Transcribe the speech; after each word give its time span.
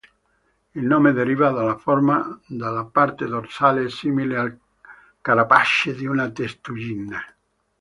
Il 0.73 0.83
nome 0.83 1.11
deriva 1.13 1.51
dalla 1.51 1.77
forma 1.77 2.39
della 2.47 2.85
parte 2.85 3.27
dorsale 3.27 3.87
simile 3.91 4.35
al 4.35 4.57
carapace 5.21 5.93
di 5.93 6.07
una 6.07 6.27
testuggine. 6.31 7.35